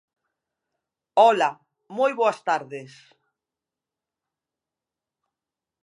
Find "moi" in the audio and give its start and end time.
1.97-2.11